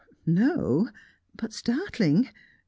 [0.25, 0.89] "No,
[1.35, 2.27] but startling.